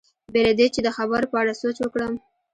[0.33, 2.13] بې له دې چې د خبرو په اړه سوچ وکړم.